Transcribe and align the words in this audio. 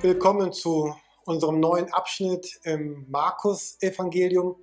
Willkommen 0.00 0.52
zu 0.52 0.94
unserem 1.24 1.58
neuen 1.58 1.92
Abschnitt 1.92 2.60
im 2.62 3.04
Markus-Evangelium. 3.10 4.54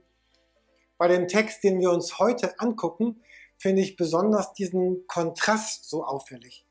Bei 0.97 1.09
dem 1.09 1.27
Text, 1.27 1.61
den 1.65 1.81
wir 1.81 1.91
uns 1.91 2.19
heute 2.19 2.57
angucken, 2.57 3.21
finde 3.57 3.81
ich 3.81 3.97
besonders 3.97 4.53
diesen 4.53 5.05
Kontrast 5.07 5.89
so 5.89 6.05
auffällig. 6.05 6.65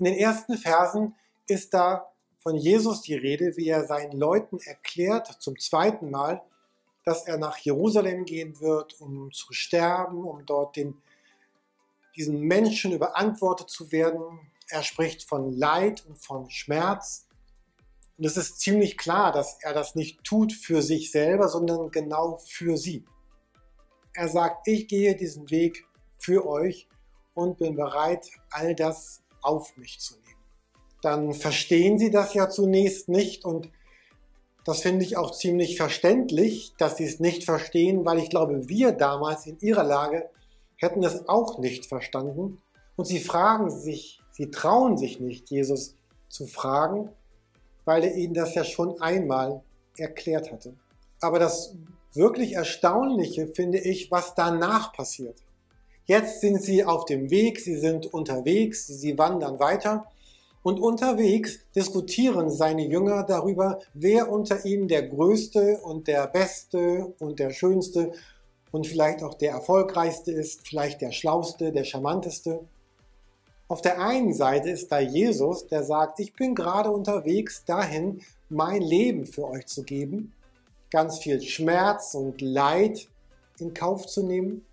In 0.00 0.06
den 0.06 0.16
ersten 0.16 0.58
Versen 0.58 1.14
ist 1.46 1.74
da 1.74 2.08
von 2.38 2.56
Jesus 2.56 3.02
die 3.02 3.14
Rede, 3.14 3.56
wie 3.56 3.68
er 3.68 3.86
seinen 3.86 4.18
Leuten 4.18 4.58
erklärt, 4.58 5.28
zum 5.40 5.56
zweiten 5.56 6.10
Mal, 6.10 6.42
dass 7.04 7.28
er 7.28 7.38
nach 7.38 7.56
Jerusalem 7.58 8.24
gehen 8.24 8.60
wird, 8.60 9.00
um 9.00 9.30
zu 9.30 9.52
sterben, 9.52 10.24
um 10.24 10.44
dort 10.44 10.74
den, 10.74 11.00
diesen 12.16 12.40
Menschen 12.40 12.90
überantwortet 12.90 13.70
zu 13.70 13.92
werden. 13.92 14.50
Er 14.70 14.82
spricht 14.82 15.22
von 15.22 15.52
Leid 15.52 16.04
und 16.04 16.18
von 16.18 16.50
Schmerz 16.50 17.25
und 18.18 18.24
es 18.24 18.36
ist 18.36 18.60
ziemlich 18.60 18.96
klar, 18.96 19.32
dass 19.32 19.58
er 19.62 19.74
das 19.74 19.94
nicht 19.94 20.24
tut 20.24 20.52
für 20.52 20.82
sich 20.82 21.10
selber, 21.10 21.48
sondern 21.48 21.90
genau 21.90 22.38
für 22.46 22.76
sie. 22.76 23.04
Er 24.14 24.28
sagt, 24.28 24.66
ich 24.66 24.88
gehe 24.88 25.14
diesen 25.14 25.50
Weg 25.50 25.84
für 26.18 26.46
euch 26.46 26.88
und 27.34 27.58
bin 27.58 27.76
bereit, 27.76 28.26
all 28.50 28.74
das 28.74 29.22
auf 29.42 29.76
mich 29.76 30.00
zu 30.00 30.14
nehmen. 30.14 30.24
Dann 31.02 31.34
verstehen 31.34 31.98
sie 31.98 32.10
das 32.10 32.32
ja 32.32 32.48
zunächst 32.48 33.08
nicht 33.08 33.44
und 33.44 33.70
das 34.64 34.80
finde 34.80 35.04
ich 35.04 35.16
auch 35.16 35.30
ziemlich 35.30 35.76
verständlich, 35.76 36.74
dass 36.76 36.96
sie 36.96 37.04
es 37.04 37.20
nicht 37.20 37.44
verstehen, 37.44 38.04
weil 38.04 38.18
ich 38.18 38.30
glaube, 38.30 38.68
wir 38.68 38.90
damals 38.90 39.46
in 39.46 39.60
ihrer 39.60 39.84
Lage 39.84 40.28
hätten 40.76 41.04
es 41.04 41.28
auch 41.28 41.58
nicht 41.58 41.86
verstanden. 41.86 42.60
Und 42.96 43.04
sie 43.04 43.20
fragen 43.20 43.70
sich, 43.70 44.20
sie 44.32 44.50
trauen 44.50 44.96
sich 44.96 45.20
nicht, 45.20 45.50
Jesus 45.50 45.94
zu 46.28 46.46
fragen, 46.46 47.10
weil 47.86 48.04
er 48.04 48.14
ihnen 48.14 48.34
das 48.34 48.54
ja 48.54 48.64
schon 48.64 49.00
einmal 49.00 49.62
erklärt 49.96 50.52
hatte. 50.52 50.74
Aber 51.22 51.38
das 51.38 51.74
wirklich 52.12 52.52
Erstaunliche 52.52 53.46
finde 53.46 53.78
ich, 53.78 54.10
was 54.10 54.34
danach 54.34 54.92
passiert. 54.92 55.38
Jetzt 56.04 56.40
sind 56.40 56.62
sie 56.62 56.84
auf 56.84 57.06
dem 57.06 57.30
Weg, 57.30 57.58
sie 57.58 57.76
sind 57.76 58.12
unterwegs, 58.12 58.86
sie 58.86 59.16
wandern 59.18 59.58
weiter 59.58 60.06
und 60.62 60.80
unterwegs 60.80 61.60
diskutieren 61.74 62.50
seine 62.50 62.86
Jünger 62.86 63.22
darüber, 63.22 63.78
wer 63.94 64.30
unter 64.30 64.64
ihnen 64.64 64.88
der 64.88 65.08
Größte 65.08 65.78
und 65.82 66.08
der 66.08 66.26
Beste 66.26 67.14
und 67.18 67.38
der 67.38 67.50
Schönste 67.50 68.12
und 68.72 68.86
vielleicht 68.86 69.22
auch 69.22 69.34
der 69.34 69.52
Erfolgreichste 69.52 70.32
ist, 70.32 70.66
vielleicht 70.66 71.00
der 71.00 71.12
Schlauste, 71.12 71.72
der 71.72 71.84
Charmanteste. 71.84 72.60
Auf 73.68 73.82
der 73.82 74.00
einen 74.00 74.32
Seite 74.32 74.70
ist 74.70 74.92
da 74.92 75.00
Jesus, 75.00 75.66
der 75.66 75.82
sagt, 75.82 76.20
ich 76.20 76.32
bin 76.34 76.54
gerade 76.54 76.90
unterwegs 76.90 77.64
dahin, 77.64 78.22
mein 78.48 78.80
Leben 78.80 79.26
für 79.26 79.48
euch 79.48 79.66
zu 79.66 79.82
geben, 79.82 80.32
ganz 80.90 81.18
viel 81.18 81.40
Schmerz 81.42 82.14
und 82.14 82.40
Leid 82.40 83.08
in 83.58 83.74
Kauf 83.74 84.06
zu 84.06 84.22
nehmen. 84.22 84.64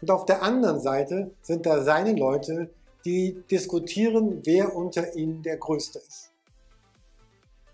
Und 0.00 0.10
auf 0.10 0.24
der 0.24 0.42
anderen 0.42 0.80
Seite 0.80 1.30
sind 1.42 1.66
da 1.66 1.84
seine 1.84 2.14
Leute, 2.14 2.70
die 3.04 3.40
diskutieren, 3.48 4.40
wer 4.44 4.74
unter 4.74 5.14
ihnen 5.14 5.42
der 5.42 5.58
Größte 5.58 6.00
ist. 6.00 6.32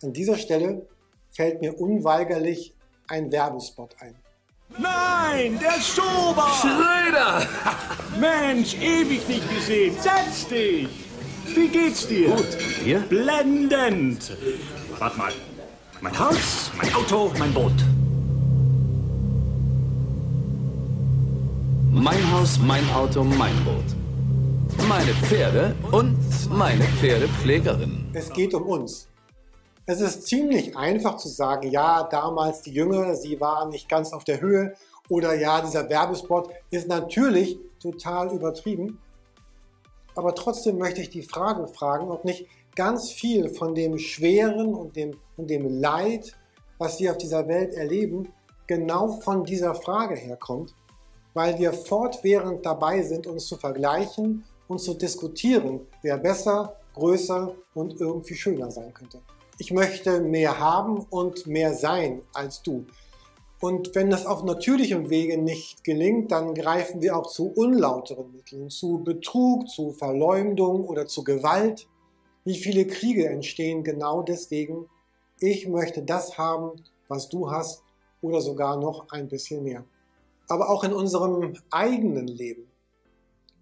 An 0.02 0.12
dieser 0.12 0.36
Stelle 0.36 0.86
fällt 1.30 1.62
mir 1.62 1.80
unweigerlich 1.80 2.74
ein 3.08 3.33
Werbespot 3.33 3.96
ein. 4.00 4.14
Nein, 4.77 5.58
der 5.61 5.80
Schober! 5.80 6.47
Schröder! 6.61 7.47
Mensch, 8.20 8.74
ewig 8.74 9.27
nicht 9.28 9.48
gesehen. 9.55 9.94
Setz 10.00 10.48
dich! 10.48 10.88
Wie 11.55 11.69
geht's 11.69 12.06
dir? 12.06 12.28
Gut, 12.30 12.41
und 12.41 12.84
dir? 12.84 13.00
Blendend! 13.00 14.36
Warte 14.98 15.19
mal. 15.19 15.33
Mein 16.00 16.19
Haus, 16.19 16.70
mein 16.77 16.94
Auto, 16.94 17.33
mein 17.39 17.52
Boot. 17.52 17.72
Mein 21.90 22.33
Haus, 22.33 22.58
mein 22.58 22.89
Auto, 22.90 23.24
mein 23.24 23.55
Boot. 23.64 24.86
Meine 24.86 25.12
Pferde 25.14 25.74
und 25.90 26.17
meine 26.51 26.84
Pferdepflegerin. 26.84 28.11
Es 28.12 28.30
geht 28.30 28.55
um 28.55 28.62
uns. 28.62 29.08
Es 29.91 30.03
ist 30.03 30.27
ziemlich 30.27 30.77
einfach 30.77 31.17
zu 31.17 31.29
sagen, 31.29 31.71
ja, 31.71 32.03
damals 32.03 32.61
die 32.61 32.73
Jünger, 32.73 33.15
sie 33.15 33.41
waren 33.41 33.71
nicht 33.71 33.89
ganz 33.89 34.13
auf 34.13 34.23
der 34.23 34.43
Höhe 34.43 34.75
oder 35.09 35.33
ja, 35.33 35.63
dieser 35.63 35.89
Werbespot 35.89 36.51
ist 36.69 36.89
natürlich 36.89 37.59
total 37.81 38.31
übertrieben. 38.35 39.01
Aber 40.15 40.35
trotzdem 40.35 40.77
möchte 40.77 41.01
ich 41.01 41.09
die 41.09 41.23
Frage 41.23 41.67
fragen, 41.69 42.11
ob 42.11 42.27
nicht 42.27 42.49
ganz 42.77 43.11
viel 43.11 43.49
von 43.49 43.75
dem 43.75 43.97
Schweren 43.97 44.75
und 44.75 44.95
dem, 44.95 45.17
und 45.39 45.49
dem 45.49 45.81
Leid, 45.81 46.37
was 46.77 47.01
wir 47.01 47.13
auf 47.13 47.17
dieser 47.17 47.49
Welt 47.49 47.73
erleben, 47.73 48.29
genau 48.67 49.19
von 49.23 49.43
dieser 49.43 49.75
Frage 49.75 50.17
herkommt, 50.17 50.75
weil 51.33 51.59
wir 51.59 51.73
fortwährend 51.73 52.67
dabei 52.67 53.01
sind, 53.01 53.27
uns 53.27 53.47
zu 53.47 53.57
vergleichen 53.57 54.45
und 54.67 54.81
zu 54.81 54.93
diskutieren, 54.93 55.81
wer 56.03 56.19
besser, 56.19 56.77
größer 56.93 57.55
und 57.73 57.99
irgendwie 57.99 58.35
schöner 58.35 58.70
sein 58.70 58.93
könnte 58.93 59.23
ich 59.58 59.73
möchte 59.73 60.20
mehr 60.20 60.61
haben 60.61 60.98
und 61.11 61.46
mehr 61.46 61.74
sein 61.74 62.23
als 62.33 62.63
du. 62.63 62.86
Und 63.61 63.96
wenn 63.96 64.08
das 64.08 64.24
auf 64.24 64.45
natürlichem 64.45 65.11
Wege 65.11 65.36
nicht 65.36 65.83
gelingt, 65.83 66.30
dann 66.30 66.55
greifen 66.55 67.02
wir 67.02 67.17
auch 67.17 67.27
zu 67.27 67.48
unlauteren 67.48 68.30
Mitteln, 68.30 68.70
zu 68.70 69.02
Betrug, 69.02 69.69
zu 69.69 69.91
Verleumdung 69.91 70.85
oder 70.85 71.07
zu 71.07 71.24
Gewalt. 71.24 71.89
Wie 72.45 72.55
viele 72.55 72.86
Kriege 72.86 73.29
entstehen 73.29 73.83
genau 73.83 74.23
deswegen, 74.23 74.89
ich 75.41 75.67
möchte 75.67 76.02
das 76.02 76.39
haben, 76.39 76.85
was 77.08 77.29
du 77.29 77.51
hast 77.51 77.83
oder 78.20 78.40
sogar 78.40 78.77
noch 78.77 79.08
ein 79.11 79.29
bisschen 79.29 79.64
mehr. 79.64 79.85
Aber 80.48 80.70
auch 80.70 80.85
in 80.85 80.92
unserem 80.92 81.55
eigenen 81.73 82.29
Leben. 82.29 82.70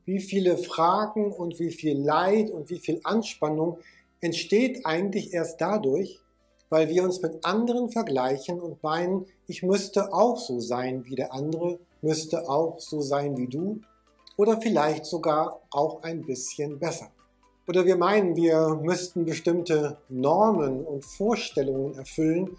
Wie 0.04 0.20
viele 0.20 0.58
Fragen 0.58 1.32
und 1.32 1.58
wie 1.58 1.72
viel 1.72 1.98
Leid 1.98 2.50
und 2.50 2.68
wie 2.68 2.78
viel 2.78 3.00
Anspannung 3.02 3.78
entsteht 4.20 4.84
eigentlich 4.84 5.32
erst 5.32 5.60
dadurch, 5.60 6.20
weil 6.68 6.88
wir 6.88 7.04
uns 7.04 7.22
mit 7.22 7.44
anderen 7.44 7.90
vergleichen 7.90 8.60
und 8.60 8.82
meinen, 8.82 9.26
ich 9.46 9.62
müsste 9.62 10.12
auch 10.12 10.38
so 10.38 10.60
sein 10.60 11.04
wie 11.04 11.14
der 11.14 11.32
andere, 11.32 11.78
müsste 12.02 12.48
auch 12.48 12.80
so 12.80 13.00
sein 13.00 13.36
wie 13.36 13.46
du 13.46 13.80
oder 14.36 14.60
vielleicht 14.60 15.06
sogar 15.06 15.60
auch 15.70 16.02
ein 16.02 16.24
bisschen 16.24 16.78
besser. 16.78 17.10
Oder 17.68 17.84
wir 17.84 17.96
meinen, 17.96 18.36
wir 18.36 18.80
müssten 18.80 19.24
bestimmte 19.24 19.98
Normen 20.08 20.84
und 20.84 21.04
Vorstellungen 21.04 21.94
erfüllen, 21.94 22.56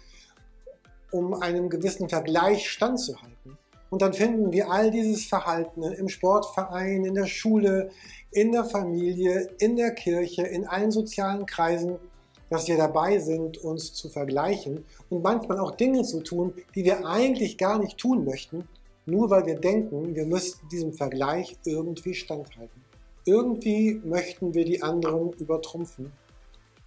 um 1.10 1.34
einem 1.34 1.70
gewissen 1.70 2.08
Vergleich 2.08 2.68
standzuhalten. 2.68 3.56
Und 3.90 4.02
dann 4.02 4.12
finden 4.12 4.52
wir 4.52 4.70
all 4.70 4.90
dieses 4.90 5.24
Verhalten 5.24 5.82
im 5.82 6.08
Sportverein, 6.08 7.04
in 7.04 7.14
der 7.14 7.26
Schule, 7.26 7.90
in 8.30 8.52
der 8.52 8.64
Familie, 8.64 9.48
in 9.58 9.76
der 9.76 9.92
Kirche, 9.92 10.42
in 10.42 10.66
allen 10.66 10.90
sozialen 10.90 11.46
Kreisen, 11.46 11.96
dass 12.50 12.68
wir 12.68 12.76
dabei 12.76 13.18
sind, 13.18 13.58
uns 13.58 13.92
zu 13.92 14.08
vergleichen 14.08 14.84
und 15.10 15.22
manchmal 15.22 15.58
auch 15.58 15.72
Dinge 15.72 16.02
zu 16.02 16.20
tun, 16.20 16.54
die 16.74 16.84
wir 16.84 17.06
eigentlich 17.06 17.58
gar 17.58 17.78
nicht 17.78 17.98
tun 17.98 18.24
möchten, 18.24 18.68
nur 19.06 19.30
weil 19.30 19.46
wir 19.46 19.54
denken, 19.54 20.14
wir 20.14 20.26
müssten 20.26 20.68
diesem 20.68 20.92
Vergleich 20.92 21.56
irgendwie 21.64 22.14
standhalten. 22.14 22.84
Irgendwie 23.24 24.00
möchten 24.04 24.54
wir 24.54 24.64
die 24.64 24.82
anderen 24.82 25.32
übertrumpfen. 25.32 26.12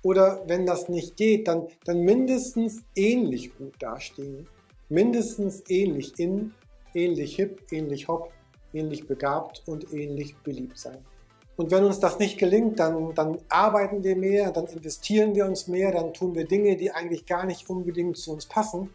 Oder 0.03 0.43
wenn 0.47 0.65
das 0.65 0.89
nicht 0.89 1.15
geht, 1.15 1.47
dann, 1.47 1.67
dann 1.85 2.01
mindestens 2.01 2.83
ähnlich 2.95 3.55
gut 3.55 3.73
dastehen. 3.79 4.47
Mindestens 4.89 5.63
ähnlich 5.69 6.19
in 6.19 6.53
ähnlich 6.93 7.35
hip, 7.35 7.61
ähnlich 7.71 8.07
hopp, 8.07 8.31
ähnlich 8.73 9.07
begabt 9.07 9.63
und 9.67 9.93
ähnlich 9.93 10.35
beliebt 10.37 10.77
sein. 10.77 10.99
Und 11.57 11.69
wenn 11.69 11.83
uns 11.83 11.99
das 11.99 12.17
nicht 12.17 12.37
gelingt, 12.37 12.79
dann, 12.79 13.13
dann 13.13 13.37
arbeiten 13.49 14.03
wir 14.03 14.15
mehr, 14.15 14.51
dann 14.51 14.65
investieren 14.67 15.35
wir 15.35 15.45
uns 15.45 15.67
mehr, 15.67 15.91
dann 15.91 16.13
tun 16.13 16.33
wir 16.33 16.45
Dinge, 16.45 16.75
die 16.77 16.91
eigentlich 16.91 17.25
gar 17.25 17.45
nicht 17.45 17.69
unbedingt 17.69 18.17
zu 18.17 18.31
uns 18.33 18.45
passen. 18.45 18.89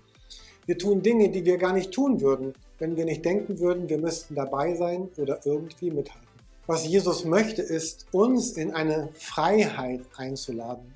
Wir 0.65 0.77
tun 0.77 1.03
Dinge, 1.03 1.31
die 1.31 1.45
wir 1.45 1.59
gar 1.59 1.73
nicht 1.73 1.93
tun 1.93 2.21
würden, 2.21 2.55
wenn 2.79 2.97
wir 2.97 3.05
nicht 3.05 3.25
denken 3.25 3.61
würden, 3.61 3.89
wir 3.89 3.99
müssten 3.99 4.35
dabei 4.35 4.75
sein 4.75 5.09
oder 5.17 5.41
irgendwie 5.45 5.91
mithalten. 5.91 6.27
Was 6.67 6.85
Jesus 6.85 7.25
möchte, 7.25 7.63
ist, 7.63 8.07
uns 8.11 8.53
in 8.53 8.75
eine 8.75 9.11
Freiheit 9.13 10.01
einzuladen, 10.17 10.93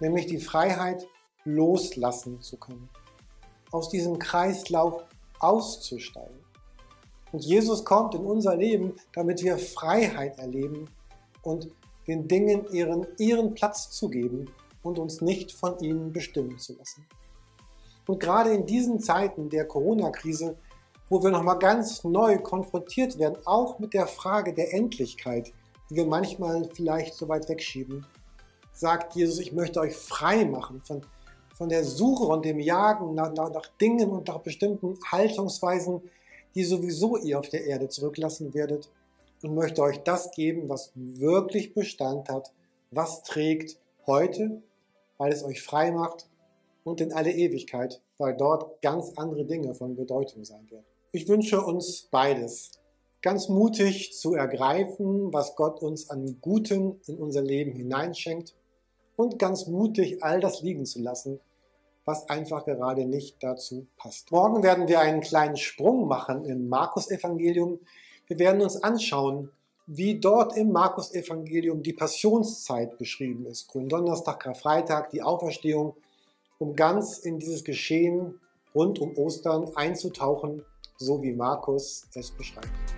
nämlich 0.00 0.26
die 0.26 0.40
Freiheit 0.40 1.06
loslassen 1.44 2.40
zu 2.40 2.56
können, 2.56 2.88
aus 3.70 3.88
diesem 3.88 4.18
Kreislauf 4.18 5.04
auszusteigen. 5.42 6.38
Und 7.32 7.44
Jesus 7.44 7.84
kommt 7.84 8.14
in 8.14 8.24
unser 8.24 8.56
Leben, 8.56 8.94
damit 9.14 9.42
wir 9.42 9.58
Freiheit 9.58 10.38
erleben 10.38 10.88
und 11.42 11.68
den 12.06 12.28
Dingen 12.28 12.66
ihren, 12.72 13.06
ihren 13.18 13.54
Platz 13.54 13.90
zu 13.90 14.08
geben 14.08 14.46
und 14.82 14.98
uns 14.98 15.20
nicht 15.20 15.52
von 15.52 15.78
ihnen 15.78 16.12
bestimmen 16.12 16.58
zu 16.58 16.76
lassen. 16.76 17.06
Und 18.06 18.20
gerade 18.20 18.50
in 18.52 18.66
diesen 18.66 19.00
Zeiten 19.00 19.48
der 19.48 19.66
Corona-Krise, 19.66 20.56
wo 21.08 21.22
wir 21.22 21.30
nochmal 21.30 21.58
ganz 21.58 22.04
neu 22.04 22.38
konfrontiert 22.38 23.18
werden, 23.18 23.38
auch 23.44 23.78
mit 23.78 23.94
der 23.94 24.06
Frage 24.06 24.52
der 24.52 24.74
Endlichkeit, 24.74 25.52
die 25.88 25.96
wir 25.96 26.06
manchmal 26.06 26.68
vielleicht 26.74 27.14
so 27.14 27.28
weit 27.28 27.48
wegschieben, 27.48 28.04
sagt 28.72 29.14
Jesus, 29.14 29.38
ich 29.38 29.52
möchte 29.52 29.80
euch 29.80 29.94
frei 29.94 30.44
machen 30.44 30.82
von, 30.82 31.02
von 31.62 31.68
der 31.68 31.84
Suche 31.84 32.24
und 32.24 32.44
dem 32.44 32.58
Jagen 32.58 33.14
nach, 33.14 33.32
nach, 33.34 33.52
nach 33.52 33.68
Dingen 33.80 34.10
und 34.10 34.26
nach 34.26 34.40
bestimmten 34.40 34.98
Haltungsweisen, 35.12 36.02
die 36.56 36.64
sowieso 36.64 37.16
ihr 37.18 37.38
auf 37.38 37.50
der 37.50 37.64
Erde 37.66 37.88
zurücklassen 37.88 38.52
werdet 38.52 38.90
und 39.44 39.54
möchte 39.54 39.80
euch 39.80 40.02
das 40.02 40.32
geben, 40.32 40.68
was 40.68 40.90
wirklich 40.96 41.72
Bestand 41.72 42.28
hat, 42.28 42.52
was 42.90 43.22
trägt 43.22 43.78
heute, 44.08 44.60
weil 45.18 45.32
es 45.32 45.44
euch 45.44 45.62
frei 45.62 45.92
macht 45.92 46.26
und 46.82 47.00
in 47.00 47.12
alle 47.12 47.30
Ewigkeit, 47.30 48.00
weil 48.18 48.36
dort 48.36 48.82
ganz 48.82 49.12
andere 49.14 49.44
Dinge 49.44 49.76
von 49.76 49.94
Bedeutung 49.94 50.44
sein 50.44 50.68
werden. 50.68 50.84
Ich 51.12 51.28
wünsche 51.28 51.60
uns 51.60 52.08
beides. 52.10 52.72
Ganz 53.20 53.48
mutig 53.48 54.14
zu 54.14 54.34
ergreifen, 54.34 55.32
was 55.32 55.54
Gott 55.54 55.80
uns 55.80 56.10
an 56.10 56.38
Gutem 56.40 56.96
in 57.06 57.18
unser 57.18 57.42
Leben 57.42 57.70
hineinschenkt 57.70 58.56
und 59.14 59.38
ganz 59.38 59.68
mutig 59.68 60.24
all 60.24 60.40
das 60.40 60.60
liegen 60.60 60.86
zu 60.86 61.00
lassen, 61.00 61.38
was 62.04 62.28
einfach 62.28 62.64
gerade 62.64 63.04
nicht 63.04 63.36
dazu 63.42 63.86
passt. 63.96 64.32
Morgen 64.32 64.62
werden 64.62 64.88
wir 64.88 65.00
einen 65.00 65.20
kleinen 65.20 65.56
Sprung 65.56 66.08
machen 66.08 66.44
im 66.44 66.68
Markus-Evangelium. 66.68 67.80
Wir 68.26 68.38
werden 68.38 68.60
uns 68.60 68.82
anschauen, 68.82 69.50
wie 69.86 70.18
dort 70.18 70.56
im 70.56 70.72
Markus-Evangelium 70.72 71.82
die 71.82 71.92
Passionszeit 71.92 72.98
beschrieben 72.98 73.46
ist. 73.46 73.68
Gründonnerstag, 73.68 74.40
Karfreitag, 74.40 75.10
die 75.10 75.22
Auferstehung, 75.22 75.94
um 76.58 76.74
ganz 76.76 77.18
in 77.18 77.38
dieses 77.38 77.64
Geschehen 77.64 78.40
rund 78.74 78.98
um 79.00 79.16
Ostern 79.16 79.70
einzutauchen, 79.76 80.64
so 80.96 81.22
wie 81.22 81.32
Markus 81.32 82.06
es 82.14 82.30
beschreibt. 82.30 82.91